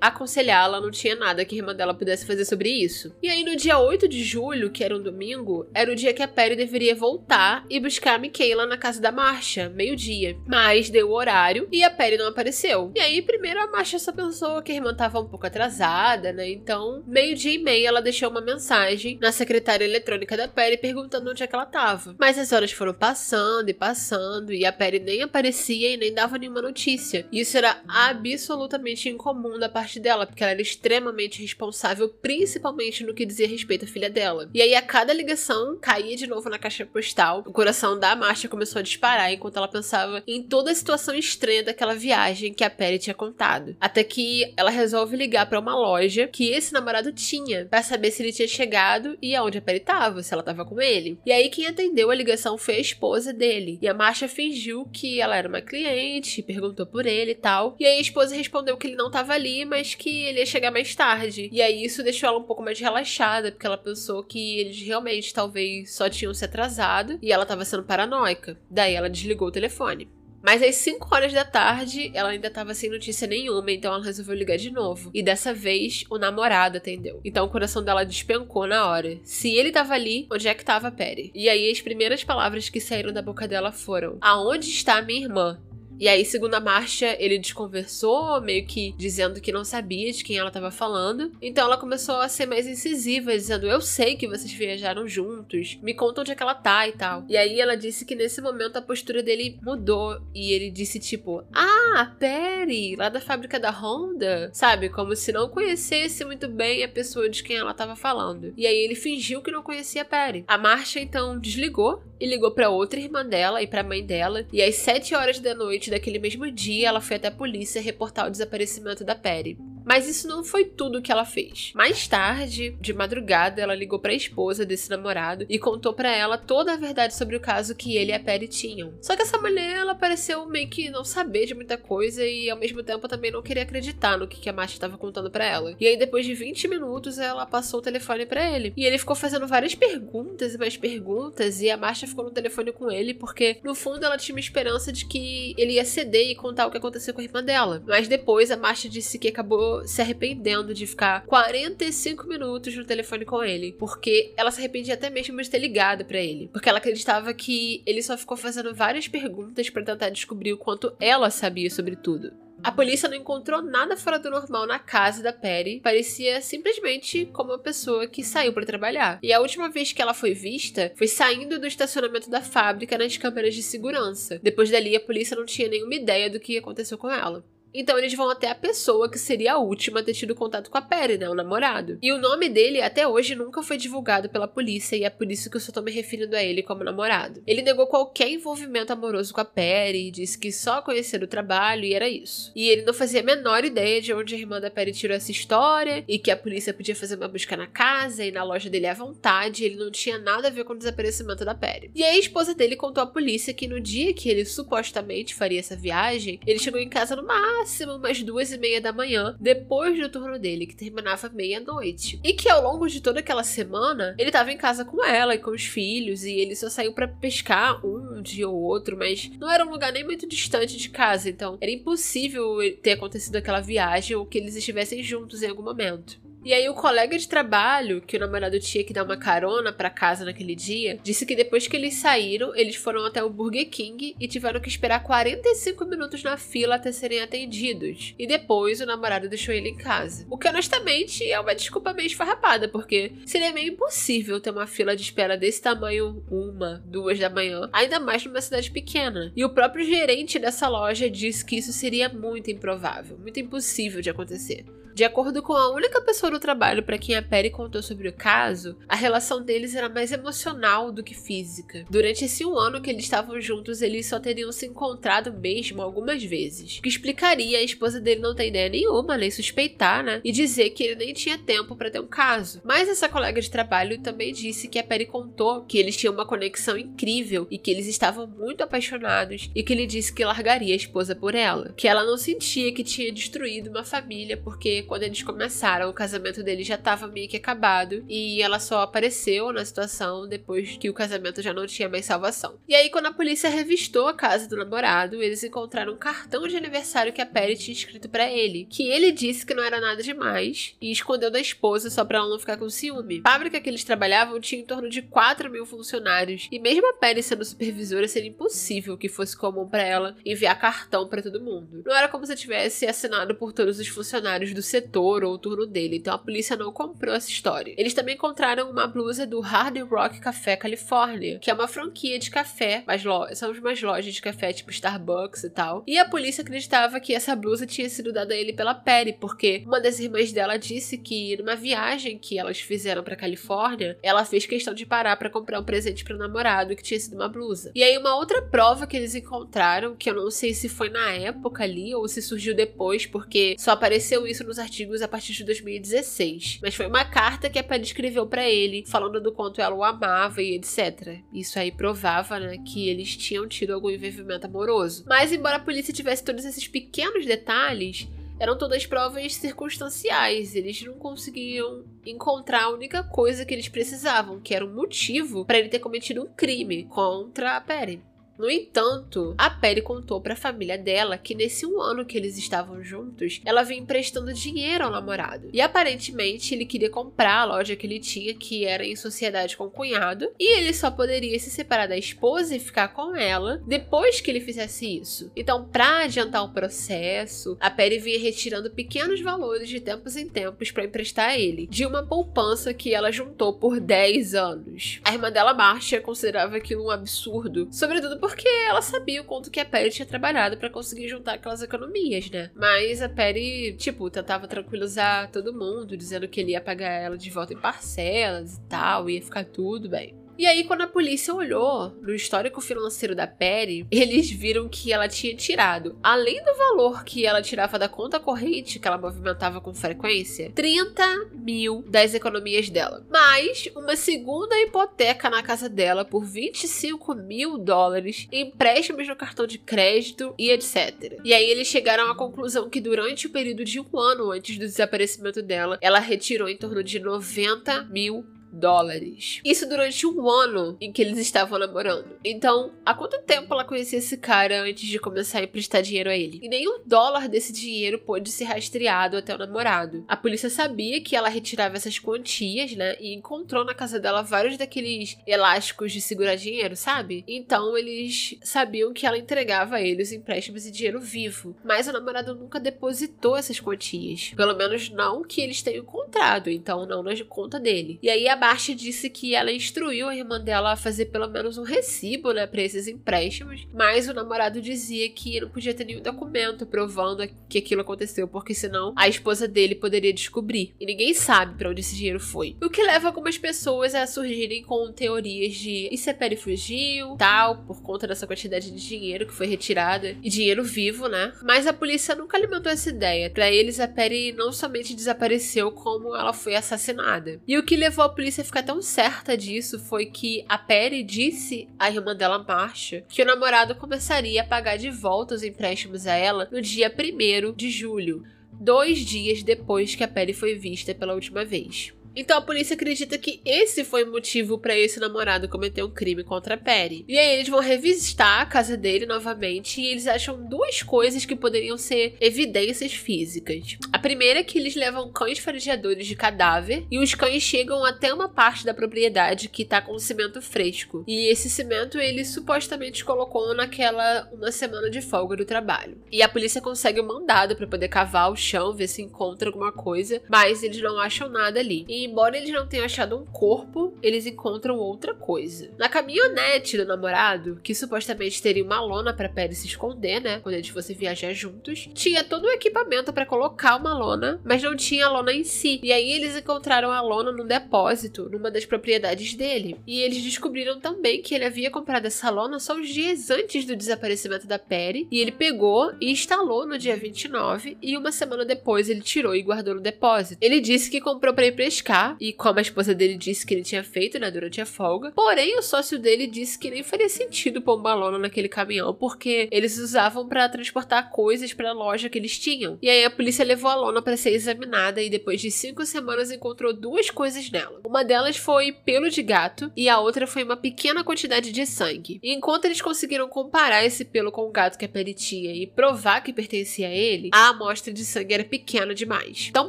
aconselhá-la, 0.00 0.80
não 0.80 0.90
tinha 0.90 1.14
nada 1.14 1.44
que 1.44 1.54
a 1.54 1.58
irmã 1.58 1.74
dela 1.74 1.94
pudesse 1.94 2.26
fazer 2.26 2.44
sobre 2.44 2.70
isso. 2.70 3.14
E 3.22 3.28
aí, 3.28 3.44
no 3.44 3.56
dia 3.56 3.78
8 3.78 4.08
de 4.08 4.22
julho, 4.22 4.70
que 4.70 4.82
era 4.82 4.96
um 4.96 5.02
domingo, 5.02 5.66
era 5.72 5.90
o 5.90 5.96
dia 5.96 6.12
que 6.12 6.22
a 6.22 6.28
Perry 6.28 6.56
deveria 6.56 6.94
voltar 6.94 7.64
e 7.70 7.78
buscar 7.78 8.14
a 8.14 8.18
Michaela 8.18 8.66
na 8.66 8.76
casa 8.76 9.00
da 9.00 9.12
Marcia, 9.12 9.68
meio-dia. 9.68 10.36
Mas 10.46 10.90
deu 10.90 11.10
o 11.10 11.14
horário 11.14 11.68
e 11.70 11.82
a 11.82 11.90
Perry 11.90 12.16
não 12.16 12.28
apareceu. 12.28 12.92
E 12.94 13.00
aí, 13.00 13.22
primeiro 13.22 13.60
a 13.60 13.66
Marcia 13.66 13.98
só 13.98 14.12
pensou 14.16 14.62
que 14.62 14.72
a 14.72 14.74
irmã 14.74 14.94
tava 14.94 15.20
um 15.20 15.28
pouco 15.28 15.46
atrasada, 15.46 16.32
né? 16.32 16.50
Então, 16.50 17.04
meio-dia 17.06 17.52
e 17.52 17.58
meia, 17.58 17.88
ela 17.88 18.00
deixou 18.00 18.30
uma 18.30 18.40
mensagem 18.40 19.18
na 19.20 19.30
secretária 19.30 19.84
eletrônica 19.84 20.36
da 20.36 20.48
Perry 20.48 20.78
perguntando 20.78 21.30
onde 21.30 21.42
é 21.42 21.46
que 21.46 21.54
ela 21.54 21.66
tava. 21.66 22.16
Mas 22.18 22.38
as 22.38 22.50
horas 22.50 22.72
foram 22.72 22.94
passando 22.94 23.68
e 23.68 23.74
passando 23.74 24.52
e 24.52 24.64
a 24.64 24.72
Perry 24.72 24.98
nem 24.98 25.22
aparecia 25.22 25.92
e 25.92 25.96
nem 25.96 26.12
dava 26.12 26.38
nenhuma 26.38 26.62
notícia. 26.62 27.26
Isso 27.30 27.56
era 27.58 27.82
absolutamente 27.86 29.08
incomum 29.08 29.58
da 29.58 29.68
parte 29.68 30.00
dela, 30.00 30.26
porque 30.26 30.42
ela 30.42 30.52
era 30.52 30.62
extremamente 30.62 31.42
responsável, 31.42 32.08
principalmente 32.08 33.04
no 33.04 33.14
que 33.14 33.26
dizia 33.26 33.46
respeito 33.46 33.84
à 33.84 33.88
filha 33.88 34.08
dela. 34.08 34.48
E 34.54 34.62
aí, 34.62 34.74
a 34.74 34.82
cada 34.82 35.12
ligação, 35.12 35.76
caía 35.78 36.16
de 36.16 36.26
novo 36.26 36.48
na 36.48 36.58
caixa 36.58 36.86
postal. 36.86 37.42
O 37.46 37.52
coração 37.52 37.98
da 37.98 38.16
Marcia 38.16 38.48
começou 38.48 38.78
a 38.78 38.82
disparar 38.82 39.30
enquanto 39.30 39.58
ela 39.58 39.68
pensava 39.68 40.22
em 40.26 40.42
toda 40.42 40.70
a 40.70 40.74
situação 40.74 41.14
estranha 41.14 41.62
daquela 41.62 41.94
viagem 41.94 42.54
que 42.54 42.64
a 42.64 42.70
Perry 42.70 42.98
tinha 42.98 43.14
contado. 43.14 43.76
Até 43.78 44.05
que 44.06 44.52
ela 44.56 44.70
resolve 44.70 45.16
ligar 45.16 45.46
para 45.46 45.60
uma 45.60 45.74
loja 45.74 46.28
que 46.28 46.50
esse 46.50 46.72
namorado 46.72 47.12
tinha 47.12 47.66
para 47.66 47.82
saber 47.82 48.10
se 48.10 48.22
ele 48.22 48.32
tinha 48.32 48.48
chegado 48.48 49.18
e 49.20 49.34
aonde 49.34 49.58
a 49.58 49.60
Perry 49.60 49.80
tava, 49.80 50.22
se 50.22 50.32
ela 50.32 50.42
tava 50.42 50.64
com 50.64 50.80
ele. 50.80 51.18
E 51.26 51.32
aí 51.32 51.48
quem 51.50 51.66
atendeu 51.66 52.10
a 52.10 52.14
ligação 52.14 52.56
foi 52.56 52.76
a 52.76 52.80
esposa 52.80 53.32
dele. 53.32 53.78
E 53.82 53.88
a 53.88 53.94
Marcia 53.94 54.28
fingiu 54.28 54.86
que 54.92 55.20
ela 55.20 55.36
era 55.36 55.48
uma 55.48 55.60
cliente, 55.60 56.42
perguntou 56.42 56.86
por 56.86 57.06
ele 57.06 57.32
e 57.32 57.34
tal. 57.34 57.76
E 57.78 57.84
aí 57.84 57.98
a 57.98 58.00
esposa 58.00 58.34
respondeu 58.34 58.76
que 58.76 58.86
ele 58.86 58.96
não 58.96 59.10
tava 59.10 59.32
ali, 59.32 59.64
mas 59.64 59.94
que 59.94 60.24
ele 60.24 60.38
ia 60.38 60.46
chegar 60.46 60.70
mais 60.70 60.94
tarde. 60.94 61.48
E 61.52 61.60
aí 61.60 61.84
isso 61.84 62.02
deixou 62.02 62.28
ela 62.28 62.38
um 62.38 62.44
pouco 62.44 62.62
mais 62.62 62.78
relaxada, 62.78 63.50
porque 63.50 63.66
ela 63.66 63.78
pensou 63.78 64.22
que 64.22 64.58
eles 64.60 64.80
realmente 64.80 65.34
talvez 65.34 65.94
só 65.94 66.08
tinham 66.08 66.32
se 66.32 66.44
atrasado 66.44 67.18
e 67.20 67.32
ela 67.32 67.46
tava 67.46 67.64
sendo 67.64 67.82
paranoica. 67.82 68.58
Daí 68.70 68.94
ela 68.94 69.10
desligou 69.10 69.48
o 69.48 69.52
telefone. 69.52 70.08
Mas 70.46 70.62
às 70.62 70.76
5 70.76 71.12
horas 71.12 71.32
da 71.32 71.44
tarde, 71.44 72.12
ela 72.14 72.28
ainda 72.28 72.48
tava 72.48 72.72
sem 72.72 72.88
notícia 72.88 73.26
nenhuma, 73.26 73.68
então 73.72 73.92
ela 73.92 74.04
resolveu 74.04 74.32
ligar 74.32 74.56
de 74.56 74.70
novo. 74.70 75.10
E 75.12 75.20
dessa 75.20 75.52
vez, 75.52 76.04
o 76.08 76.18
namorado 76.18 76.76
atendeu. 76.76 77.20
Então 77.24 77.46
o 77.46 77.50
coração 77.50 77.82
dela 77.82 78.04
despencou 78.04 78.64
na 78.64 78.86
hora. 78.86 79.18
Se 79.24 79.50
ele 79.50 79.72
tava 79.72 79.94
ali, 79.94 80.24
onde 80.30 80.46
é 80.46 80.54
que 80.54 80.64
tava 80.64 80.86
a 80.86 80.92
Perry? 80.92 81.32
E 81.34 81.48
aí 81.48 81.68
as 81.68 81.80
primeiras 81.80 82.22
palavras 82.22 82.68
que 82.68 82.80
saíram 82.80 83.12
da 83.12 83.20
boca 83.20 83.48
dela 83.48 83.72
foram: 83.72 84.18
Aonde 84.20 84.68
está 84.68 85.02
minha 85.02 85.24
irmã? 85.24 85.60
E 85.98 86.08
aí, 86.08 86.24
segundo 86.24 86.54
a 86.54 86.60
marcha, 86.60 87.16
ele 87.18 87.38
desconversou, 87.38 88.40
meio 88.40 88.66
que 88.66 88.94
dizendo 88.96 89.40
que 89.40 89.52
não 89.52 89.64
sabia 89.64 90.12
de 90.12 90.22
quem 90.22 90.36
ela 90.36 90.48
estava 90.48 90.70
falando. 90.70 91.32
Então 91.40 91.64
ela 91.64 91.76
começou 91.76 92.16
a 92.16 92.28
ser 92.28 92.46
mais 92.46 92.66
incisiva, 92.66 93.32
dizendo: 93.32 93.66
Eu 93.66 93.80
sei 93.80 94.16
que 94.16 94.28
vocês 94.28 94.52
viajaram 94.52 95.08
juntos, 95.08 95.78
me 95.82 95.94
conta 95.94 96.20
onde 96.20 96.32
é 96.32 96.34
que 96.34 96.42
ela 96.42 96.54
tá 96.54 96.86
e 96.86 96.92
tal. 96.92 97.24
E 97.28 97.36
aí 97.36 97.60
ela 97.60 97.76
disse 97.76 98.04
que 98.04 98.14
nesse 98.14 98.40
momento 98.40 98.76
a 98.76 98.82
postura 98.82 99.22
dele 99.22 99.58
mudou. 99.62 100.20
E 100.34 100.52
ele 100.52 100.70
disse, 100.70 100.98
tipo, 100.98 101.42
Ah, 101.52 102.14
Perry, 102.18 102.96
lá 102.96 103.08
da 103.08 103.20
fábrica 103.20 103.58
da 103.58 103.70
Honda. 103.70 104.50
Sabe? 104.52 104.88
Como 104.88 105.16
se 105.16 105.32
não 105.32 105.48
conhecesse 105.48 106.24
muito 106.24 106.48
bem 106.48 106.84
a 106.84 106.88
pessoa 106.88 107.28
de 107.28 107.42
quem 107.42 107.56
ela 107.56 107.70
estava 107.70 107.96
falando. 107.96 108.52
E 108.56 108.66
aí 108.66 108.76
ele 108.76 108.94
fingiu 108.94 109.42
que 109.42 109.50
não 109.50 109.62
conhecia 109.62 110.02
a 110.02 110.04
Perry. 110.04 110.44
A 110.46 110.58
marcha 110.58 111.00
então 111.00 111.38
desligou 111.38 112.02
e 112.20 112.26
ligou 112.26 112.50
para 112.50 112.70
outra 112.70 113.00
irmã 113.00 113.24
dela 113.24 113.62
e 113.62 113.66
para 113.66 113.82
mãe 113.82 114.04
dela. 114.04 114.46
E 114.52 114.62
às 114.62 114.76
7 114.76 115.14
horas 115.14 115.38
da 115.38 115.54
noite 115.54 115.85
daquele 115.90 116.18
mesmo 116.18 116.50
dia, 116.50 116.88
ela 116.88 117.00
foi 117.00 117.16
até 117.16 117.28
a 117.28 117.32
polícia 117.32 117.80
reportar 117.80 118.26
o 118.26 118.30
desaparecimento 118.30 119.04
da 119.04 119.14
Perry. 119.14 119.58
Mas 119.86 120.08
isso 120.08 120.26
não 120.26 120.42
foi 120.42 120.64
tudo 120.64 121.00
que 121.00 121.12
ela 121.12 121.24
fez. 121.24 121.70
Mais 121.74 122.08
tarde, 122.08 122.76
de 122.80 122.92
madrugada, 122.92 123.62
ela 123.62 123.74
ligou 123.74 124.00
para 124.00 124.10
a 124.10 124.16
esposa 124.16 124.66
desse 124.66 124.90
namorado 124.90 125.46
e 125.48 125.60
contou 125.60 125.94
para 125.94 126.14
ela 126.14 126.36
toda 126.36 126.72
a 126.72 126.76
verdade 126.76 127.14
sobre 127.14 127.36
o 127.36 127.40
caso 127.40 127.76
que 127.76 127.96
ele 127.96 128.10
e 128.10 128.14
a 128.14 128.18
Perry 128.18 128.48
tinham. 128.48 128.92
Só 129.00 129.14
que 129.14 129.22
essa 129.22 129.38
mulher, 129.38 129.76
ela 129.76 129.94
pareceu 129.94 130.44
meio 130.46 130.68
que 130.68 130.90
não 130.90 131.04
saber 131.04 131.46
de 131.46 131.54
muita 131.54 131.78
coisa 131.78 132.26
e 132.26 132.50
ao 132.50 132.58
mesmo 132.58 132.82
tempo 132.82 133.06
também 133.06 133.30
não 133.30 133.42
queria 133.42 133.62
acreditar 133.62 134.18
no 134.18 134.26
que 134.26 134.48
a 134.48 134.52
Marcia 134.52 134.76
estava 134.76 134.98
contando 134.98 135.30
para 135.30 135.44
ela. 135.44 135.76
E 135.78 135.86
aí 135.86 135.96
depois 135.96 136.26
de 136.26 136.34
20 136.34 136.66
minutos, 136.66 137.18
ela 137.18 137.46
passou 137.46 137.78
o 137.78 137.82
telefone 137.82 138.26
para 138.26 138.50
ele. 138.50 138.72
E 138.76 138.84
ele 138.84 138.98
ficou 138.98 139.14
fazendo 139.14 139.46
várias 139.46 139.74
perguntas 139.74 140.54
e 140.54 140.58
mais 140.58 140.76
perguntas 140.76 141.60
e 141.60 141.70
a 141.70 141.76
Marcia 141.76 142.08
ficou 142.08 142.24
no 142.24 142.30
telefone 142.32 142.72
com 142.72 142.90
ele 142.90 143.14
porque 143.14 143.60
no 143.62 143.74
fundo 143.74 144.04
ela 144.04 144.18
tinha 144.18 144.34
uma 144.34 144.40
esperança 144.40 144.92
de 144.92 145.06
que 145.06 145.54
ele 145.56 145.74
ia 145.74 145.84
ceder 145.84 146.28
e 146.28 146.34
contar 146.34 146.66
o 146.66 146.70
que 146.72 146.78
aconteceu 146.78 147.14
com 147.14 147.20
a 147.20 147.24
irmã 147.24 147.42
dela. 147.42 147.82
Mas 147.86 148.08
depois 148.08 148.50
a 148.50 148.56
Marcia 148.56 148.90
disse 148.90 149.18
que 149.18 149.28
acabou 149.28 149.75
se 149.86 150.00
arrependendo 150.00 150.72
de 150.72 150.86
ficar 150.86 151.24
45 151.26 152.26
minutos 152.26 152.74
no 152.76 152.84
telefone 152.84 153.24
com 153.24 153.42
ele, 153.42 153.72
porque 153.72 154.32
ela 154.36 154.50
se 154.50 154.60
arrependia 154.60 154.94
até 154.94 155.10
mesmo 155.10 155.40
de 155.42 155.50
ter 155.50 155.58
ligado 155.58 156.04
para 156.04 156.18
ele, 156.18 156.48
porque 156.52 156.68
ela 156.68 156.78
acreditava 156.78 157.34
que 157.34 157.82
ele 157.84 158.02
só 158.02 158.16
ficou 158.16 158.36
fazendo 158.36 158.74
várias 158.74 159.08
perguntas 159.08 159.68
para 159.70 159.82
tentar 159.82 160.10
descobrir 160.10 160.52
o 160.52 160.58
quanto 160.58 160.94
ela 161.00 161.30
sabia 161.30 161.70
sobre 161.70 161.96
tudo. 161.96 162.32
A 162.62 162.72
polícia 162.72 163.08
não 163.08 163.16
encontrou 163.16 163.62
nada 163.62 163.96
fora 163.96 164.18
do 164.18 164.30
normal 164.30 164.66
na 164.66 164.78
casa 164.78 165.22
da 165.22 165.32
Perry. 165.32 165.80
Parecia 165.80 166.40
simplesmente 166.40 167.26
como 167.26 167.52
uma 167.52 167.58
pessoa 167.58 168.06
que 168.06 168.24
saiu 168.24 168.52
para 168.52 168.66
trabalhar. 168.66 169.18
E 169.22 169.32
a 169.32 169.40
última 169.40 169.68
vez 169.68 169.92
que 169.92 170.00
ela 170.00 170.14
foi 170.14 170.32
vista 170.32 170.92
foi 170.96 171.06
saindo 171.06 171.58
do 171.60 171.66
estacionamento 171.66 172.30
da 172.30 172.40
fábrica 172.40 172.96
nas 172.96 173.16
câmeras 173.16 173.54
de 173.54 173.62
segurança. 173.62 174.40
Depois 174.42 174.70
dali, 174.70 174.96
a 174.96 175.00
polícia 175.00 175.36
não 175.36 175.44
tinha 175.44 175.68
nenhuma 175.68 175.94
ideia 175.94 176.30
do 176.30 176.40
que 176.40 176.58
aconteceu 176.58 176.96
com 176.96 177.10
ela. 177.10 177.44
Então 177.74 177.98
eles 177.98 178.14
vão 178.14 178.30
até 178.30 178.50
a 178.50 178.54
pessoa 178.54 179.10
que 179.10 179.18
seria 179.18 179.54
a 179.54 179.58
última 179.58 180.00
a 180.00 180.02
ter 180.02 180.14
tido 180.14 180.34
contato 180.34 180.70
com 180.70 180.78
a 180.78 180.82
Perry, 180.82 181.18
né? 181.18 181.28
O 181.28 181.34
namorado. 181.34 181.98
E 182.02 182.12
o 182.12 182.18
nome 182.18 182.48
dele 182.48 182.80
até 182.80 183.06
hoje 183.06 183.34
nunca 183.34 183.62
foi 183.62 183.76
divulgado 183.76 184.28
pela 184.28 184.48
polícia 184.48 184.96
e 184.96 185.04
é 185.04 185.10
por 185.10 185.30
isso 185.30 185.50
que 185.50 185.56
eu 185.56 185.60
só 185.60 185.72
tô 185.72 185.82
me 185.82 185.90
referindo 185.90 186.36
a 186.36 186.42
ele 186.42 186.62
como 186.62 186.84
namorado. 186.84 187.42
Ele 187.46 187.62
negou 187.62 187.86
qualquer 187.86 188.28
envolvimento 188.28 188.92
amoroso 188.92 189.32
com 189.32 189.40
a 189.40 189.44
Perry, 189.44 190.10
disse 190.10 190.38
que 190.38 190.50
só 190.50 190.80
conhecia 190.82 191.22
o 191.22 191.26
trabalho 191.26 191.84
e 191.84 191.94
era 191.94 192.08
isso. 192.08 192.52
E 192.54 192.68
ele 192.68 192.82
não 192.82 192.94
fazia 192.94 193.20
a 193.20 193.24
menor 193.24 193.64
ideia 193.64 194.00
de 194.00 194.12
onde 194.12 194.34
a 194.34 194.38
irmã 194.38 194.60
da 194.60 194.70
Perry 194.70 194.92
tirou 194.92 195.16
essa 195.16 195.30
história 195.30 196.04
e 196.08 196.18
que 196.18 196.30
a 196.30 196.36
polícia 196.36 196.74
podia 196.74 196.96
fazer 196.96 197.16
uma 197.16 197.28
busca 197.28 197.56
na 197.56 197.66
casa 197.66 198.24
e 198.24 198.30
na 198.30 198.42
loja 198.42 198.70
dele 198.70 198.86
à 198.86 198.94
vontade. 198.94 199.64
Ele 199.64 199.76
não 199.76 199.90
tinha 199.90 200.18
nada 200.18 200.48
a 200.48 200.50
ver 200.50 200.64
com 200.64 200.72
o 200.72 200.78
desaparecimento 200.78 201.44
da 201.44 201.54
Perry. 201.54 201.90
E 201.94 202.02
a 202.02 202.18
esposa 202.18 202.54
dele 202.54 202.76
contou 202.76 203.02
à 203.02 203.06
polícia 203.06 203.54
que 203.54 203.66
no 203.66 203.80
dia 203.80 204.12
que 204.12 204.28
ele 204.28 204.44
supostamente 204.44 205.34
faria 205.34 205.60
essa 205.60 205.76
viagem, 205.76 206.40
ele 206.46 206.58
chegou 206.58 206.80
em 206.80 206.88
casa 206.88 207.16
no 207.16 207.26
máximo 207.66 207.96
umas 207.96 208.22
duas 208.22 208.52
e 208.52 208.58
meia 208.58 208.80
da 208.80 208.92
manhã, 208.92 209.36
depois 209.40 209.98
do 209.98 210.08
turno 210.08 210.38
dele, 210.38 210.68
que 210.68 210.76
terminava 210.76 211.28
meia-noite. 211.28 212.20
E 212.22 212.32
que 212.32 212.48
ao 212.48 212.62
longo 212.62 212.86
de 212.86 213.00
toda 213.00 213.18
aquela 213.18 213.42
semana, 213.42 214.14
ele 214.16 214.28
estava 214.28 214.52
em 214.52 214.56
casa 214.56 214.84
com 214.84 215.04
ela 215.04 215.34
e 215.34 215.38
com 215.38 215.50
os 215.50 215.66
filhos, 215.66 216.22
e 216.22 216.32
ele 216.32 216.54
só 216.54 216.70
saiu 216.70 216.92
para 216.92 217.08
pescar 217.08 217.84
um 217.84 218.22
dia 218.22 218.48
ou 218.48 218.62
outro, 218.62 218.96
mas 218.96 219.28
não 219.40 219.50
era 219.50 219.66
um 219.66 219.70
lugar 219.70 219.92
nem 219.92 220.04
muito 220.04 220.28
distante 220.28 220.76
de 220.76 220.88
casa, 220.88 221.28
então 221.28 221.58
era 221.60 221.72
impossível 221.72 222.58
ter 222.80 222.92
acontecido 222.92 223.34
aquela 223.34 223.60
viagem 223.60 224.16
ou 224.16 224.24
que 224.24 224.38
eles 224.38 224.54
estivessem 224.54 225.02
juntos 225.02 225.42
em 225.42 225.48
algum 225.48 225.62
momento. 225.62 226.24
E 226.46 226.54
aí 226.54 226.68
o 226.68 226.74
colega 226.74 227.18
de 227.18 227.26
trabalho, 227.26 228.00
que 228.00 228.16
o 228.16 228.20
namorado 228.20 228.60
tinha 228.60 228.84
que 228.84 228.92
dar 228.92 229.02
uma 229.02 229.16
carona 229.16 229.72
para 229.72 229.90
casa 229.90 230.24
naquele 230.24 230.54
dia, 230.54 230.96
disse 231.02 231.26
que 231.26 231.34
depois 231.34 231.66
que 231.66 231.74
eles 231.74 231.94
saíram, 231.94 232.54
eles 232.54 232.76
foram 232.76 233.04
até 233.04 233.20
o 233.20 233.28
Burger 233.28 233.68
King 233.68 234.14
e 234.20 234.28
tiveram 234.28 234.60
que 234.60 234.68
esperar 234.68 235.02
45 235.02 235.84
minutos 235.84 236.22
na 236.22 236.36
fila 236.36 236.76
até 236.76 236.92
serem 236.92 237.20
atendidos. 237.20 238.14
E 238.16 238.28
depois 238.28 238.80
o 238.80 238.86
namorado 238.86 239.28
deixou 239.28 239.52
ele 239.52 239.70
em 239.70 239.76
casa. 239.76 240.24
O 240.30 240.38
que 240.38 240.46
honestamente 240.46 241.28
é 241.28 241.40
uma 241.40 241.52
desculpa 241.52 241.92
meio 241.92 242.06
esfarrapada, 242.06 242.68
porque 242.68 243.10
seria 243.26 243.52
meio 243.52 243.72
impossível 243.72 244.40
ter 244.40 244.50
uma 244.52 244.68
fila 244.68 244.94
de 244.94 245.02
espera 245.02 245.36
desse 245.36 245.60
tamanho 245.60 246.24
uma, 246.30 246.80
duas 246.86 247.18
da 247.18 247.28
manhã, 247.28 247.68
ainda 247.72 247.98
mais 247.98 248.24
numa 248.24 248.40
cidade 248.40 248.70
pequena. 248.70 249.32
E 249.34 249.44
o 249.44 249.50
próprio 249.50 249.84
gerente 249.84 250.38
dessa 250.38 250.68
loja 250.68 251.10
disse 251.10 251.44
que 251.44 251.56
isso 251.56 251.72
seria 251.72 252.08
muito 252.08 252.52
improvável, 252.52 253.18
muito 253.18 253.40
impossível 253.40 254.00
de 254.00 254.10
acontecer. 254.10 254.64
De 254.96 255.04
acordo 255.04 255.42
com 255.42 255.52
a 255.52 255.74
única 255.74 256.00
pessoa 256.00 256.30
no 256.30 256.40
trabalho 256.40 256.82
para 256.82 256.96
quem 256.96 257.14
a 257.14 257.20
Perry 257.20 257.50
contou 257.50 257.82
sobre 257.82 258.08
o 258.08 258.14
caso, 258.14 258.78
a 258.88 258.96
relação 258.96 259.42
deles 259.42 259.74
era 259.74 259.90
mais 259.90 260.10
emocional 260.10 260.90
do 260.90 261.04
que 261.04 261.12
física. 261.12 261.84
Durante 261.90 262.24
esse 262.24 262.46
um 262.46 262.56
ano 262.56 262.80
que 262.80 262.88
eles 262.88 263.04
estavam 263.04 263.38
juntos, 263.38 263.82
eles 263.82 264.06
só 264.06 264.18
teriam 264.18 264.50
se 264.50 264.64
encontrado 264.64 265.30
mesmo 265.34 265.82
algumas 265.82 266.24
vezes. 266.24 266.78
O 266.78 266.80
que 266.80 266.88
explicaria 266.88 267.58
a 267.58 267.62
esposa 267.62 268.00
dele 268.00 268.22
não 268.22 268.34
ter 268.34 268.48
ideia 268.48 268.70
nenhuma, 268.70 269.18
nem 269.18 269.30
suspeitar, 269.30 270.02
né? 270.02 270.22
E 270.24 270.32
dizer 270.32 270.70
que 270.70 270.84
ele 270.84 270.94
nem 270.94 271.12
tinha 271.12 271.36
tempo 271.36 271.76
para 271.76 271.90
ter 271.90 272.00
um 272.00 272.06
caso. 272.06 272.62
Mas 272.64 272.88
essa 272.88 273.06
colega 273.06 273.38
de 273.38 273.50
trabalho 273.50 274.00
também 274.00 274.32
disse 274.32 274.66
que 274.66 274.78
a 274.78 274.82
Perry 274.82 275.04
contou 275.04 275.60
que 275.66 275.76
eles 275.76 275.94
tinham 275.94 276.14
uma 276.14 276.24
conexão 276.24 276.78
incrível 276.78 277.46
e 277.50 277.58
que 277.58 277.70
eles 277.70 277.86
estavam 277.86 278.26
muito 278.26 278.64
apaixonados 278.64 279.50
e 279.54 279.62
que 279.62 279.74
ele 279.74 279.86
disse 279.86 280.10
que 280.10 280.24
largaria 280.24 280.72
a 280.72 280.78
esposa 280.78 281.14
por 281.14 281.34
ela. 281.34 281.74
Que 281.76 281.86
ela 281.86 282.02
não 282.02 282.16
sentia 282.16 282.72
que 282.72 282.82
tinha 282.82 283.12
destruído 283.12 283.68
uma 283.68 283.84
família 283.84 284.38
porque 284.38 284.85
quando 284.86 285.02
eles 285.02 285.22
começaram, 285.22 285.90
o 285.90 285.94
casamento 285.94 286.42
dele 286.42 286.62
já 286.62 286.78
tava 286.78 287.06
meio 287.06 287.28
que 287.28 287.36
acabado 287.36 288.04
e 288.08 288.40
ela 288.40 288.58
só 288.58 288.80
apareceu 288.80 289.52
na 289.52 289.64
situação 289.64 290.28
depois 290.28 290.76
que 290.76 290.88
o 290.88 290.94
casamento 290.94 291.42
já 291.42 291.52
não 291.52 291.66
tinha 291.66 291.88
mais 291.88 292.04
salvação. 292.04 292.58
E 292.68 292.74
aí, 292.74 292.88
quando 292.90 293.06
a 293.06 293.12
polícia 293.12 293.50
revistou 293.50 294.08
a 294.08 294.14
casa 294.14 294.48
do 294.48 294.56
namorado, 294.56 295.22
eles 295.22 295.42
encontraram 295.42 295.92
um 295.92 295.98
cartão 295.98 296.46
de 296.46 296.56
aniversário 296.56 297.12
que 297.12 297.20
a 297.20 297.26
Perry 297.26 297.56
tinha 297.56 297.74
escrito 297.74 298.08
para 298.08 298.30
ele, 298.30 298.66
que 298.70 298.88
ele 298.88 299.12
disse 299.12 299.44
que 299.44 299.54
não 299.54 299.62
era 299.62 299.80
nada 299.80 300.02
demais 300.02 300.74
e 300.80 300.90
escondeu 300.90 301.30
da 301.30 301.40
esposa 301.40 301.90
só 301.90 302.04
pra 302.04 302.18
ela 302.18 302.28
não 302.28 302.38
ficar 302.38 302.56
com 302.56 302.68
ciúme. 302.68 303.20
A 303.24 303.30
fábrica 303.30 303.60
que 303.60 303.68
eles 303.68 303.84
trabalhavam 303.84 304.40
tinha 304.40 304.60
em 304.60 304.64
torno 304.64 304.88
de 304.88 305.02
4 305.02 305.50
mil 305.50 305.66
funcionários 305.66 306.48
e 306.50 306.58
mesmo 306.58 306.88
a 306.88 306.92
Perry 306.94 307.22
sendo 307.22 307.44
supervisora, 307.44 308.08
seria 308.08 308.30
impossível 308.30 308.96
que 308.96 309.08
fosse 309.08 309.36
comum 309.36 309.68
para 309.68 309.82
ela 309.82 310.16
enviar 310.24 310.58
cartão 310.58 311.08
para 311.08 311.22
todo 311.22 311.40
mundo. 311.40 311.82
Não 311.84 311.94
era 311.94 312.08
como 312.08 312.26
se 312.26 312.36
tivesse 312.36 312.86
assinado 312.86 313.34
por 313.34 313.52
todos 313.52 313.78
os 313.78 313.88
funcionários 313.88 314.54
do 314.54 314.62
setor 314.76 315.24
ou 315.24 315.34
o 315.34 315.38
turno 315.38 315.66
dele, 315.66 315.96
então 315.96 316.14
a 316.14 316.18
polícia 316.18 316.56
não 316.56 316.70
comprou 316.70 317.14
essa 317.14 317.30
história. 317.30 317.74
Eles 317.78 317.94
também 317.94 318.14
encontraram 318.14 318.70
uma 318.70 318.86
blusa 318.86 319.26
do 319.26 319.40
Hard 319.40 319.78
Rock 319.90 320.20
Café 320.20 320.54
Califórnia, 320.56 321.38
que 321.38 321.50
é 321.50 321.54
uma 321.54 321.66
franquia 321.66 322.18
de 322.18 322.30
café, 322.30 322.84
mas 322.86 323.02
são 323.34 323.52
umas 323.52 323.80
lojas 323.80 324.14
de 324.14 324.20
café 324.20 324.52
tipo 324.52 324.70
Starbucks 324.70 325.44
e 325.44 325.50
tal. 325.50 325.82
E 325.86 325.98
a 325.98 326.04
polícia 326.08 326.42
acreditava 326.42 327.00
que 327.00 327.14
essa 327.14 327.34
blusa 327.34 327.66
tinha 327.66 327.88
sido 327.88 328.12
dada 328.12 328.34
a 328.34 328.36
ele 328.36 328.52
pela 328.52 328.74
Perry, 328.74 329.14
porque 329.14 329.62
uma 329.66 329.80
das 329.80 329.98
irmãs 329.98 330.32
dela 330.32 330.58
disse 330.58 330.98
que 330.98 331.36
numa 331.38 331.56
viagem 331.56 332.18
que 332.18 332.38
elas 332.38 332.60
fizeram 332.60 333.02
para 333.02 333.16
Califórnia, 333.16 333.98
ela 334.02 334.24
fez 334.24 334.44
questão 334.44 334.74
de 334.74 334.84
parar 334.84 335.16
para 335.16 335.30
comprar 335.30 335.60
um 335.60 335.64
presente 335.64 336.04
para 336.04 336.14
o 336.14 336.18
namorado 336.18 336.76
que 336.76 336.82
tinha 336.82 337.00
sido 337.00 337.14
uma 337.14 337.28
blusa. 337.28 337.72
E 337.74 337.82
aí 337.82 337.96
uma 337.96 338.16
outra 338.16 338.42
prova 338.42 338.86
que 338.86 338.96
eles 338.96 339.14
encontraram, 339.14 339.96
que 339.96 340.10
eu 340.10 340.14
não 340.14 340.30
sei 340.30 340.52
se 340.52 340.68
foi 340.68 340.90
na 340.90 341.12
época 341.12 341.64
ali 341.64 341.94
ou 341.94 342.06
se 342.06 342.20
surgiu 342.20 342.54
depois, 342.54 343.06
porque 343.06 343.56
só 343.58 343.70
apareceu 343.70 344.26
isso 344.26 344.44
nos 344.44 344.58
artigos 344.66 345.00
a 345.00 345.08
partir 345.08 345.32
de 345.32 345.44
2016, 345.44 346.58
mas 346.60 346.74
foi 346.74 346.86
uma 346.86 347.04
carta 347.04 347.48
que 347.48 347.58
a 347.58 347.64
Perry 347.64 347.84
escreveu 347.84 348.26
para 348.26 348.48
ele, 348.48 348.84
falando 348.86 349.20
do 349.20 349.32
quanto 349.32 349.60
ela 349.60 349.74
o 349.74 349.84
amava 349.84 350.42
e 350.42 350.56
etc. 350.56 351.20
Isso 351.32 351.58
aí 351.58 351.70
provava, 351.70 352.38
né, 352.38 352.58
que 352.58 352.88
eles 352.88 353.16
tinham 353.16 353.46
tido 353.46 353.72
algum 353.72 353.90
envolvimento 353.90 354.46
amoroso. 354.46 355.04
Mas 355.06 355.32
embora 355.32 355.56
a 355.56 355.60
polícia 355.60 355.94
tivesse 355.94 356.24
todos 356.24 356.44
esses 356.44 356.66
pequenos 356.66 357.24
detalhes, 357.24 358.08
eram 358.38 358.58
todas 358.58 358.84
provas 358.86 359.34
circunstanciais. 359.34 360.54
Eles 360.54 360.82
não 360.82 360.94
conseguiam 360.94 361.84
encontrar 362.04 362.64
a 362.64 362.70
única 362.70 363.02
coisa 363.02 363.44
que 363.44 363.54
eles 363.54 363.68
precisavam, 363.68 364.40
que 364.40 364.54
era 364.54 364.66
um 364.66 364.74
motivo 364.74 365.44
para 365.44 365.58
ele 365.58 365.68
ter 365.68 365.78
cometido 365.78 366.22
um 366.22 366.26
crime 366.26 366.84
contra 366.84 367.56
a 367.56 367.60
Perry. 367.60 368.02
No 368.38 368.50
entanto, 368.50 369.34
a 369.38 369.48
Perry 369.48 369.80
contou 369.80 370.20
para 370.20 370.34
a 370.34 370.36
família 370.36 370.76
dela 370.76 371.16
que 371.16 371.34
nesse 371.34 371.64
um 371.66 371.80
ano 371.80 372.04
que 372.04 372.16
eles 372.16 372.36
estavam 372.36 372.82
juntos, 372.82 373.40
ela 373.44 373.62
vinha 373.62 373.80
emprestando 373.80 374.32
dinheiro 374.32 374.84
ao 374.84 374.90
namorado. 374.90 375.48
E 375.52 375.60
aparentemente 375.60 376.54
ele 376.54 376.66
queria 376.66 376.90
comprar 376.90 377.40
a 377.40 377.44
loja 377.44 377.76
que 377.76 377.86
ele 377.86 377.98
tinha, 377.98 378.34
que 378.34 378.64
era 378.64 378.84
em 378.84 378.94
sociedade 378.94 379.56
com 379.56 379.64
o 379.64 379.70
cunhado, 379.70 380.30
e 380.38 380.58
ele 380.58 380.74
só 380.74 380.90
poderia 380.90 381.38
se 381.38 381.50
separar 381.50 381.88
da 381.88 381.96
esposa 381.96 382.54
e 382.54 382.60
ficar 382.60 382.88
com 382.88 383.16
ela 383.16 383.62
depois 383.66 384.20
que 384.20 384.30
ele 384.30 384.40
fizesse 384.40 384.98
isso. 384.98 385.30
Então, 385.34 385.64
para 385.64 386.04
adiantar 386.04 386.44
o 386.44 386.52
processo, 386.52 387.56
a 387.60 387.70
Perry 387.70 387.98
vinha 387.98 388.20
retirando 388.20 388.70
pequenos 388.70 389.20
valores 389.20 389.68
de 389.68 389.80
tempos 389.80 390.16
em 390.16 390.28
tempos 390.28 390.70
para 390.70 390.84
emprestar 390.84 391.30
a 391.30 391.38
ele, 391.38 391.66
de 391.66 391.86
uma 391.86 392.06
poupança 392.06 392.74
que 392.74 392.92
ela 392.92 393.10
juntou 393.10 393.54
por 393.54 393.80
10 393.80 394.34
anos. 394.34 395.00
A 395.04 395.12
irmã 395.12 395.32
dela, 395.32 395.54
Marcia, 395.54 396.00
considerava 396.00 396.56
aquilo 396.56 396.84
um 396.84 396.90
absurdo, 396.90 397.68
sobretudo 397.70 398.18
porque 398.26 398.48
ela 398.68 398.82
sabia 398.82 399.22
o 399.22 399.24
quanto 399.24 399.50
que 399.50 399.60
a 399.60 399.64
Perry 399.64 399.90
tinha 399.90 400.04
trabalhado 400.04 400.56
para 400.56 400.68
conseguir 400.68 401.08
juntar 401.08 401.34
aquelas 401.34 401.62
economias, 401.62 402.28
né? 402.28 402.50
Mas 402.54 403.00
a 403.00 403.08
Perry, 403.08 403.74
tipo, 403.76 404.10
tentava 404.10 404.48
tranquilizar 404.48 405.30
todo 405.30 405.54
mundo, 405.54 405.96
dizendo 405.96 406.26
que 406.26 406.40
ele 406.40 406.50
ia 406.50 406.60
pagar 406.60 406.90
ela 406.90 407.16
de 407.16 407.30
volta 407.30 407.52
em 407.52 407.60
parcelas 407.60 408.56
e 408.56 408.60
tal, 408.62 409.08
ia 409.08 409.22
ficar 409.22 409.44
tudo 409.44 409.88
bem. 409.88 410.25
E 410.38 410.46
aí, 410.46 410.64
quando 410.64 410.82
a 410.82 410.86
polícia 410.86 411.34
olhou 411.34 411.90
no 412.02 412.14
histórico 412.14 412.60
financeiro 412.60 413.14
da 413.14 413.26
Perry, 413.26 413.86
eles 413.90 414.30
viram 414.30 414.68
que 414.68 414.92
ela 414.92 415.08
tinha 415.08 415.34
tirado, 415.34 415.98
além 416.02 416.42
do 416.44 416.54
valor 416.54 417.04
que 417.04 417.24
ela 417.24 417.40
tirava 417.40 417.78
da 417.78 417.88
conta 417.88 418.20
corrente 418.20 418.78
que 418.78 418.86
ela 418.86 418.98
movimentava 418.98 419.60
com 419.60 419.72
frequência, 419.72 420.52
30 420.54 421.30
mil 421.32 421.82
das 421.88 422.12
economias 422.12 422.68
dela. 422.68 423.06
Mais 423.10 423.68
uma 423.74 423.96
segunda 423.96 424.60
hipoteca 424.60 425.30
na 425.30 425.42
casa 425.42 425.68
dela 425.68 426.04
por 426.04 426.24
25 426.24 427.14
mil 427.14 427.56
dólares, 427.56 428.28
empréstimos 428.30 429.08
no 429.08 429.16
cartão 429.16 429.46
de 429.46 429.58
crédito 429.58 430.34
e 430.38 430.50
etc. 430.50 431.18
E 431.24 431.32
aí 431.32 431.48
eles 431.48 431.68
chegaram 431.68 432.10
à 432.10 432.14
conclusão 432.14 432.68
que 432.68 432.80
durante 432.80 433.26
o 433.26 433.30
período 433.30 433.64
de 433.64 433.80
um 433.80 433.98
ano 433.98 434.30
antes 434.30 434.58
do 434.58 434.66
desaparecimento 434.66 435.40
dela, 435.40 435.78
ela 435.80 435.98
retirou 435.98 436.48
em 436.48 436.56
torno 436.56 436.84
de 436.84 436.98
90 436.98 437.84
mil 437.84 438.26
dólares. 438.56 439.40
Isso 439.44 439.68
durante 439.68 440.06
um 440.06 440.28
ano 440.28 440.76
em 440.80 440.92
que 440.92 441.02
eles 441.02 441.18
estavam 441.18 441.58
namorando. 441.58 442.18
Então, 442.24 442.72
há 442.84 442.94
quanto 442.94 443.22
tempo 443.22 443.52
ela 443.52 443.64
conhecia 443.64 443.98
esse 443.98 444.16
cara 444.16 444.62
antes 444.62 444.88
de 444.88 444.98
começar 444.98 445.40
a 445.40 445.44
emprestar 445.44 445.82
dinheiro 445.82 446.10
a 446.10 446.16
ele? 446.16 446.40
E 446.42 446.48
nenhum 446.48 446.80
dólar 446.84 447.28
desse 447.28 447.52
dinheiro 447.52 447.98
pôde 447.98 448.30
ser 448.30 448.44
rastreado 448.44 449.16
até 449.16 449.34
o 449.34 449.38
namorado. 449.38 450.04
A 450.08 450.16
polícia 450.16 450.48
sabia 450.48 451.00
que 451.00 451.16
ela 451.16 451.28
retirava 451.28 451.76
essas 451.76 451.98
quantias, 451.98 452.74
né? 452.74 452.96
E 453.00 453.14
encontrou 453.14 453.64
na 453.64 453.74
casa 453.74 454.00
dela 454.00 454.22
vários 454.22 454.56
daqueles 454.56 455.18
elásticos 455.26 455.92
de 455.92 456.00
segurar 456.00 456.36
dinheiro, 456.36 456.76
sabe? 456.76 457.24
Então, 457.26 457.76
eles 457.76 458.38
sabiam 458.42 458.92
que 458.92 459.06
ela 459.06 459.18
entregava 459.18 459.76
a 459.76 459.82
ele 459.82 460.02
os 460.02 460.12
empréstimos 460.12 460.66
e 460.66 460.70
dinheiro 460.70 461.00
vivo. 461.00 461.56
Mas 461.64 461.86
o 461.86 461.92
namorado 461.92 462.34
nunca 462.34 462.60
depositou 462.60 463.36
essas 463.36 463.60
quantias. 463.60 464.32
Pelo 464.36 464.54
menos 464.54 464.88
não 464.90 465.22
que 465.22 465.40
eles 465.40 465.62
tenham 465.62 465.82
encontrado. 465.82 466.48
Então, 466.48 466.86
não 466.86 467.02
na 467.02 467.16
conta 467.24 467.58
dele. 467.58 467.98
E 468.02 468.08
aí 468.08 468.28
a 468.28 468.36
Bart 468.46 468.68
disse 468.76 469.10
que 469.10 469.34
ela 469.34 469.50
instruiu 469.50 470.08
a 470.08 470.14
irmã 470.14 470.40
dela 470.40 470.72
a 470.72 470.76
fazer 470.76 471.06
pelo 471.06 471.26
menos 471.26 471.58
um 471.58 471.64
recibo, 471.64 472.30
né, 472.30 472.46
para 472.46 472.62
esses 472.62 472.86
empréstimos, 472.86 473.66
mas 473.74 474.08
o 474.08 474.14
namorado 474.14 474.60
dizia 474.60 475.08
que 475.10 475.40
não 475.40 475.48
podia 475.48 475.74
ter 475.74 475.84
nenhum 475.84 476.00
documento 476.00 476.64
provando 476.64 477.28
que 477.48 477.58
aquilo 477.58 477.80
aconteceu, 477.80 478.28
porque 478.28 478.54
senão 478.54 478.94
a 478.94 479.08
esposa 479.08 479.48
dele 479.48 479.74
poderia 479.74 480.12
descobrir. 480.12 480.72
E 480.78 480.86
ninguém 480.86 481.12
sabe 481.12 481.58
para 481.58 481.70
onde 481.70 481.80
esse 481.80 481.96
dinheiro 481.96 482.20
foi. 482.20 482.56
O 482.62 482.70
que 482.70 482.84
leva 482.84 483.08
algumas 483.08 483.36
pessoas 483.36 483.96
a 483.96 484.06
surgirem 484.06 484.62
com 484.62 484.92
teorias 484.92 485.56
de 485.56 485.90
se 485.96 486.08
a 486.08 486.14
Perry 486.14 486.36
fugiu, 486.36 487.16
tal, 487.16 487.64
por 487.64 487.82
conta 487.82 488.06
dessa 488.06 488.28
quantidade 488.28 488.70
de 488.70 488.88
dinheiro 488.88 489.26
que 489.26 489.34
foi 489.34 489.48
retirada 489.48 490.16
e 490.22 490.30
dinheiro 490.30 490.62
vivo, 490.62 491.08
né? 491.08 491.32
Mas 491.42 491.66
a 491.66 491.72
polícia 491.72 492.14
nunca 492.14 492.36
alimentou 492.36 492.70
essa 492.70 492.90
ideia. 492.90 493.28
Para 493.28 493.50
eles, 493.50 493.80
a 493.80 493.88
Perry 493.88 494.30
não 494.30 494.52
somente 494.52 494.94
desapareceu, 494.94 495.72
como 495.72 496.14
ela 496.14 496.32
foi 496.32 496.54
assassinada. 496.54 497.40
E 497.44 497.58
o 497.58 497.64
que 497.64 497.74
levou 497.74 498.04
a 498.04 498.08
polícia 498.08 498.25
polícia 498.26 498.42
ficar 498.42 498.64
tão 498.64 498.82
certa 498.82 499.36
disso 499.36 499.78
foi 499.78 500.06
que 500.06 500.44
a 500.48 500.58
Perry 500.58 501.04
disse 501.04 501.68
à 501.78 501.88
irmã 501.88 502.12
dela, 502.12 502.42
Marcia, 502.42 503.04
que 503.08 503.22
o 503.22 503.24
namorado 503.24 503.76
começaria 503.76 504.42
a 504.42 504.44
pagar 504.44 504.76
de 504.78 504.90
volta 504.90 505.36
os 505.36 505.44
empréstimos 505.44 506.08
a 506.08 506.14
ela 506.14 506.48
no 506.50 506.60
dia 506.60 506.92
1 506.92 507.52
de 507.52 507.70
julho, 507.70 508.24
dois 508.50 508.98
dias 508.98 509.44
depois 509.44 509.94
que 509.94 510.02
a 510.02 510.08
Perry 510.08 510.32
foi 510.32 510.56
vista 510.56 510.92
pela 510.92 511.14
última 511.14 511.44
vez. 511.44 511.94
Então 512.16 512.38
a 512.38 512.42
polícia 512.42 512.74
acredita 512.74 513.18
que 513.18 513.40
esse 513.44 513.84
foi 513.84 514.04
o 514.04 514.10
motivo 514.10 514.58
para 514.58 514.76
esse 514.76 514.98
namorado 514.98 515.50
cometer 515.50 515.82
um 515.82 515.90
crime 515.90 516.24
contra 516.24 516.54
a 516.54 516.58
Perry. 516.58 517.04
E 517.06 517.18
aí 517.18 517.34
eles 517.34 517.48
vão 517.48 517.60
revisitar 517.60 518.40
a 518.40 518.46
casa 518.46 518.74
dele 518.74 519.04
novamente 519.04 519.82
e 519.82 519.86
eles 519.86 520.06
acham 520.06 520.48
duas 520.48 520.82
coisas 520.82 521.26
que 521.26 521.36
poderiam 521.36 521.76
ser 521.76 522.16
evidências 522.18 522.94
físicas. 522.94 523.76
A 523.92 523.98
primeira 523.98 524.40
é 524.40 524.42
que 524.42 524.58
eles 524.58 524.74
levam 524.74 525.12
cães 525.12 525.38
farejadores 525.38 526.06
de 526.06 526.16
cadáver 526.16 526.86
e 526.90 526.98
os 526.98 527.14
cães 527.14 527.42
chegam 527.42 527.84
até 527.84 528.14
uma 528.14 528.30
parte 528.30 528.64
da 528.64 528.72
propriedade 528.72 529.48
que 529.48 529.64
tá 529.64 529.82
com 529.82 529.98
cimento 529.98 530.40
fresco. 530.40 531.04
E 531.06 531.30
esse 531.30 531.50
cimento 531.50 531.98
ele 531.98 532.24
supostamente 532.24 533.04
colocou 533.04 533.54
naquela 533.54 534.26
uma 534.32 534.50
semana 534.50 534.88
de 534.88 535.02
folga 535.02 535.36
do 535.36 535.44
trabalho. 535.44 535.98
E 536.10 536.22
a 536.22 536.28
polícia 536.28 536.62
consegue 536.62 537.00
um 537.00 537.06
mandado 537.06 537.54
para 537.54 537.66
poder 537.66 537.88
cavar 537.88 538.30
o 538.30 538.36
chão, 538.36 538.74
ver 538.74 538.88
se 538.88 539.02
encontra 539.02 539.48
alguma 539.48 539.72
coisa, 539.72 540.22
mas 540.30 540.62
eles 540.62 540.80
não 540.80 540.98
acham 540.98 541.28
nada 541.28 541.60
ali. 541.60 541.84
E 541.88 542.05
embora 542.06 542.36
eles 542.36 542.52
não 542.52 542.66
tenham 542.66 542.84
achado 542.84 543.16
um 543.16 543.24
corpo, 543.24 543.96
eles 544.02 544.26
encontram 544.26 544.78
outra 544.78 545.14
coisa. 545.14 545.70
Na 545.78 545.88
caminhonete 545.88 546.76
do 546.76 546.86
namorado, 546.86 547.60
que 547.62 547.74
supostamente 547.74 548.42
teria 548.42 548.64
uma 548.64 548.80
lona 548.80 549.12
para 549.12 549.28
Perry 549.28 549.54
se 549.54 549.66
esconder, 549.66 550.20
né, 550.20 550.40
quando 550.40 550.54
eles 550.54 550.68
fossem 550.68 550.96
viajar 550.96 551.32
juntos, 551.32 551.88
tinha 551.94 552.24
todo 552.24 552.44
o 552.44 552.50
equipamento 552.50 553.12
para 553.12 553.26
colocar 553.26 553.76
uma 553.76 553.96
lona, 553.96 554.40
mas 554.44 554.62
não 554.62 554.76
tinha 554.76 555.06
a 555.06 555.10
lona 555.10 555.32
em 555.32 555.44
si. 555.44 555.80
E 555.82 555.92
aí 555.92 556.12
eles 556.12 556.36
encontraram 556.36 556.90
a 556.90 557.00
lona 557.00 557.32
num 557.32 557.46
depósito, 557.46 558.28
numa 558.30 558.50
das 558.50 558.64
propriedades 558.64 559.34
dele. 559.34 559.76
E 559.86 560.00
eles 560.00 560.22
descobriram 560.22 560.80
também 560.80 561.22
que 561.22 561.34
ele 561.34 561.44
havia 561.44 561.70
comprado 561.70 562.06
essa 562.06 562.30
lona 562.30 562.58
só 562.58 562.74
uns 562.74 562.88
dias 562.88 563.30
antes 563.30 563.64
do 563.64 563.76
desaparecimento 563.76 564.46
da 564.46 564.58
Perry, 564.58 565.06
e 565.10 565.20
ele 565.20 565.32
pegou 565.32 565.92
e 566.00 566.10
instalou 566.10 566.66
no 566.66 566.78
dia 566.78 566.96
29, 566.96 567.76
e 567.82 567.96
uma 567.96 568.12
semana 568.12 568.44
depois 568.44 568.88
ele 568.88 569.00
tirou 569.00 569.34
e 569.34 569.42
guardou 569.42 569.74
no 569.74 569.80
depósito. 569.80 570.38
Ele 570.40 570.60
disse 570.60 570.90
que 570.90 571.00
comprou 571.00 571.34
para 571.34 571.46
ir 571.46 571.52
viajar, 571.96 572.16
e 572.20 572.32
como 572.32 572.58
a 572.58 572.62
esposa 572.62 572.94
dele 572.94 573.16
disse 573.16 573.46
que 573.46 573.54
ele 573.54 573.62
tinha 573.62 573.82
feito, 573.82 574.18
né, 574.18 574.30
durante 574.30 574.60
a 574.60 574.66
folga. 574.66 575.12
Porém, 575.12 575.58
o 575.58 575.62
sócio 575.62 575.98
dele 575.98 576.26
disse 576.26 576.58
que 576.58 576.70
nem 576.70 576.82
faria 576.82 577.08
sentido 577.08 577.62
pôr 577.62 577.76
uma 577.76 577.94
lona 577.94 578.18
naquele 578.18 578.48
caminhão, 578.48 578.94
porque 578.94 579.48
eles 579.50 579.78
usavam 579.78 580.28
para 580.28 580.48
transportar 580.48 581.10
coisas 581.10 581.52
para 581.52 581.70
a 581.70 581.72
loja 581.72 582.08
que 582.08 582.18
eles 582.18 582.38
tinham. 582.38 582.78
E 582.82 582.90
aí 582.90 583.04
a 583.04 583.10
polícia 583.10 583.44
levou 583.44 583.70
a 583.70 583.74
lona 583.74 584.02
para 584.02 584.16
ser 584.16 584.30
examinada 584.30 585.02
e 585.02 585.10
depois 585.10 585.40
de 585.40 585.50
cinco 585.50 585.84
semanas 585.86 586.30
encontrou 586.30 586.72
duas 586.72 587.10
coisas 587.10 587.50
nela. 587.50 587.80
Uma 587.86 588.04
delas 588.04 588.36
foi 588.36 588.72
pelo 588.72 589.08
de 589.08 589.22
gato 589.22 589.70
e 589.76 589.88
a 589.88 589.98
outra 589.98 590.26
foi 590.26 590.42
uma 590.42 590.56
pequena 590.56 591.04
quantidade 591.04 591.52
de 591.52 591.66
sangue. 591.66 592.20
E 592.22 592.32
enquanto 592.32 592.66
eles 592.66 592.80
conseguiram 592.80 593.28
comparar 593.28 593.84
esse 593.84 594.04
pelo 594.04 594.32
com 594.32 594.42
o 594.42 594.50
gato 594.50 594.78
que 594.78 594.84
a 594.84 594.88
Perry 594.88 595.14
tinha 595.14 595.52
e 595.52 595.66
provar 595.66 596.22
que 596.22 596.32
pertencia 596.32 596.88
a 596.88 596.94
ele, 596.94 597.30
a 597.32 597.48
amostra 597.48 597.92
de 597.92 598.04
sangue 598.04 598.34
era 598.34 598.44
pequena 598.44 598.94
demais. 598.94 599.50
Tão 599.52 599.68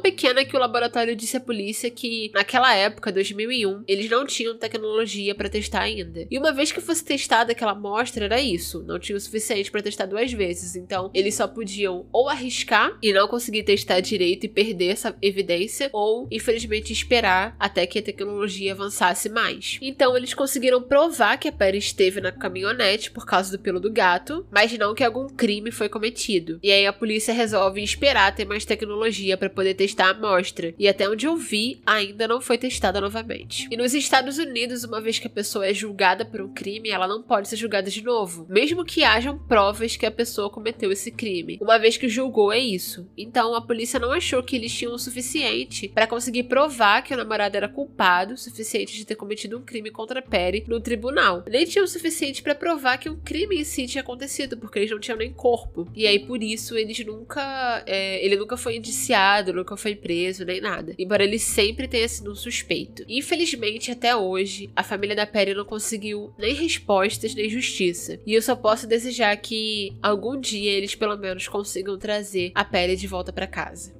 pequena 0.00 0.44
que 0.44 0.56
o 0.56 0.60
laboratório 0.60 1.14
disse 1.14 1.36
à 1.36 1.40
polícia 1.40 1.90
que, 1.90 2.17
naquela 2.34 2.74
época, 2.74 3.12
2001, 3.12 3.84
eles 3.86 4.10
não 4.10 4.26
tinham 4.26 4.56
tecnologia 4.56 5.34
para 5.34 5.48
testar 5.48 5.82
ainda. 5.82 6.26
E 6.30 6.38
uma 6.38 6.52
vez 6.52 6.72
que 6.72 6.80
fosse 6.80 7.04
testada 7.04 7.52
aquela 7.52 7.72
amostra, 7.72 8.24
era 8.24 8.40
isso. 8.40 8.82
Não 8.86 8.98
tinha 8.98 9.16
o 9.16 9.20
suficiente 9.20 9.70
para 9.70 9.82
testar 9.82 10.06
duas 10.06 10.32
vezes. 10.32 10.76
Então, 10.76 11.10
eles 11.14 11.34
só 11.34 11.46
podiam 11.46 12.06
ou 12.12 12.28
arriscar 12.28 12.96
e 13.02 13.12
não 13.12 13.28
conseguir 13.28 13.62
testar 13.62 14.00
direito 14.00 14.44
e 14.44 14.48
perder 14.48 14.88
essa 14.88 15.16
evidência, 15.22 15.90
ou, 15.92 16.26
infelizmente, 16.30 16.92
esperar 16.92 17.56
até 17.58 17.86
que 17.86 17.98
a 17.98 18.02
tecnologia 18.02 18.72
avançasse 18.72 19.28
mais. 19.28 19.78
Então, 19.80 20.16
eles 20.16 20.34
conseguiram 20.34 20.82
provar 20.82 21.38
que 21.38 21.48
a 21.48 21.52
Perry 21.52 21.78
esteve 21.78 22.20
na 22.20 22.32
caminhonete 22.32 23.10
por 23.10 23.26
causa 23.26 23.56
do 23.56 23.62
pelo 23.62 23.80
do 23.80 23.92
gato, 23.92 24.46
mas 24.50 24.76
não 24.78 24.94
que 24.94 25.04
algum 25.04 25.28
crime 25.28 25.70
foi 25.70 25.88
cometido. 25.88 26.58
E 26.62 26.70
aí 26.70 26.86
a 26.86 26.92
polícia 26.92 27.34
resolve 27.34 27.82
esperar 27.82 28.34
ter 28.34 28.44
mais 28.44 28.64
tecnologia 28.64 29.36
para 29.36 29.50
poder 29.50 29.74
testar 29.74 30.06
a 30.06 30.10
amostra. 30.10 30.74
E 30.78 30.88
até 30.88 31.08
onde 31.08 31.26
eu 31.26 31.36
vi, 31.36 31.80
ainda 31.98 32.28
não 32.28 32.40
foi 32.40 32.58
testada 32.58 33.00
novamente. 33.00 33.68
E 33.70 33.76
nos 33.76 33.94
Estados 33.94 34.38
Unidos, 34.38 34.84
uma 34.84 35.00
vez 35.00 35.18
que 35.18 35.26
a 35.26 35.30
pessoa 35.30 35.66
é 35.66 35.74
julgada 35.74 36.24
por 36.24 36.40
um 36.40 36.52
crime, 36.52 36.90
ela 36.90 37.06
não 37.06 37.22
pode 37.22 37.48
ser 37.48 37.56
julgada 37.56 37.90
de 37.90 38.02
novo, 38.02 38.46
mesmo 38.48 38.84
que 38.84 39.04
hajam 39.04 39.38
provas 39.38 39.96
que 39.96 40.06
a 40.06 40.10
pessoa 40.10 40.50
cometeu 40.50 40.90
esse 40.92 41.10
crime. 41.10 41.58
Uma 41.60 41.78
vez 41.78 41.96
que 41.96 42.08
julgou 42.08 42.52
é 42.52 42.58
isso. 42.58 43.08
Então 43.16 43.54
a 43.54 43.60
polícia 43.60 43.98
não 43.98 44.12
achou 44.12 44.42
que 44.42 44.56
eles 44.56 44.72
tinham 44.72 44.94
o 44.94 44.98
suficiente 44.98 45.88
para 45.88 46.06
conseguir 46.06 46.44
provar 46.44 47.02
que 47.02 47.14
o 47.14 47.16
namorado 47.16 47.56
era 47.56 47.68
culpado, 47.68 48.34
o 48.34 48.38
suficiente 48.38 48.96
de 48.96 49.04
ter 49.04 49.16
cometido 49.16 49.58
um 49.58 49.62
crime 49.62 49.90
contra 49.90 50.22
Perry 50.22 50.64
no 50.68 50.80
tribunal. 50.80 51.44
Nem 51.48 51.64
tinha 51.64 51.84
o 51.84 51.88
suficiente 51.88 52.42
para 52.42 52.54
provar 52.54 52.98
que 52.98 53.10
um 53.10 53.16
crime 53.16 53.60
em 53.60 53.64
si 53.64 53.86
tinha 53.86 54.02
acontecido, 54.02 54.56
porque 54.56 54.78
eles 54.78 54.90
não 54.90 55.00
tinham 55.00 55.18
nem 55.18 55.32
corpo. 55.32 55.88
E 55.94 56.06
aí 56.06 56.18
por 56.18 56.42
isso 56.42 56.76
eles 56.76 57.04
nunca, 57.04 57.82
é, 57.86 58.24
ele 58.24 58.36
nunca 58.36 58.56
foi 58.56 58.76
indiciado, 58.76 59.52
nunca 59.52 59.76
foi 59.76 59.94
preso 59.94 60.44
nem 60.44 60.60
nada. 60.60 60.94
Embora 60.98 61.24
ele 61.24 61.38
sempre 61.38 61.87
tenha 61.88 62.08
sido 62.08 62.32
um 62.32 62.36
suspeito. 62.36 63.04
Infelizmente 63.08 63.90
até 63.90 64.14
hoje 64.14 64.70
a 64.76 64.82
família 64.82 65.16
da 65.16 65.26
Perry 65.26 65.54
não 65.54 65.64
conseguiu 65.64 66.32
nem 66.38 66.54
respostas 66.54 67.34
nem 67.34 67.48
justiça. 67.48 68.20
E 68.26 68.34
eu 68.34 68.42
só 68.42 68.54
posso 68.54 68.86
desejar 68.86 69.36
que 69.36 69.96
algum 70.02 70.38
dia 70.38 70.70
eles 70.70 70.94
pelo 70.94 71.16
menos 71.16 71.48
consigam 71.48 71.98
trazer 71.98 72.52
a 72.54 72.64
Perry 72.64 72.96
de 72.96 73.06
volta 73.06 73.32
para 73.32 73.46
casa. 73.46 73.97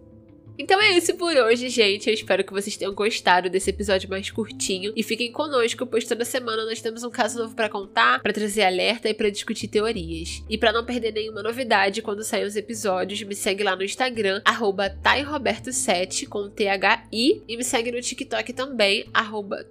Então 0.58 0.80
é 0.82 0.90
isso 0.96 1.14
por 1.14 1.36
hoje, 1.36 1.68
gente. 1.68 2.08
Eu 2.08 2.14
espero 2.14 2.42
que 2.42 2.52
vocês 2.52 2.76
tenham 2.76 2.92
gostado 2.92 3.48
desse 3.48 3.70
episódio 3.70 4.10
mais 4.10 4.28
curtinho 4.28 4.92
e 4.96 5.04
fiquem 5.04 5.30
conosco, 5.30 5.86
pois 5.86 6.04
toda 6.04 6.24
semana 6.24 6.64
nós 6.64 6.82
temos 6.82 7.04
um 7.04 7.10
caso 7.10 7.38
novo 7.38 7.54
para 7.54 7.68
contar, 7.68 8.20
para 8.20 8.32
trazer 8.32 8.64
alerta 8.64 9.08
e 9.08 9.14
para 9.14 9.30
discutir 9.30 9.68
teorias. 9.68 10.42
E 10.50 10.58
para 10.58 10.72
não 10.72 10.84
perder 10.84 11.12
nenhuma 11.12 11.44
novidade 11.44 12.02
quando 12.02 12.24
saem 12.24 12.44
os 12.44 12.56
episódios, 12.56 13.22
me 13.22 13.36
segue 13.36 13.62
lá 13.62 13.76
no 13.76 13.84
Instagram 13.84 14.42
@tairoberto7 14.42 16.26
com 16.26 16.50
THI 16.50 17.44
e 17.46 17.56
me 17.56 17.62
segue 17.62 17.92
no 17.92 18.00
TikTok 18.00 18.52
também 18.52 19.06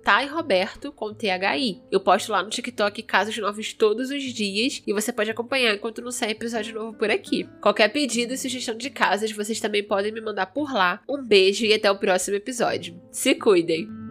@tairoberto 0.03 0.94
com 0.94 1.13
THI. 1.13 1.82
Eu 1.91 2.00
posto 2.00 2.32
lá 2.32 2.41
no 2.41 2.50
TikTok 2.50 3.03
casos 3.03 3.38
novos 3.38 3.74
todos 3.74 4.10
os 4.10 4.24
dias 4.24 4.82
e 4.88 4.94
você 4.94 5.12
pode 5.12 5.32
acompanhar 5.32 5.75
enquanto 5.75 6.01
não 6.01 6.12
sai 6.12 6.32
episódio 6.32 6.74
novo 6.74 6.98
por 6.98 7.12
aqui. 7.12 7.46
Qualquer 7.62 7.89
pedido 7.89 8.38
sugestão 8.38 8.77
de 8.77 8.89
casas, 8.89 9.34
vocês 9.34 9.60
também 9.60 9.84
podem 9.84 10.13
me 10.13 10.22
mandar 10.22 10.46
por 10.46 10.76
lá. 10.77 11.01
Um 11.10 11.22
beijo 11.22 11.65
e 11.65 11.74
até 11.74 11.91
o 11.91 11.98
próximo 11.98 12.38
episódio. 12.38 13.00
Se 13.12 13.36
cuidem! 13.36 14.06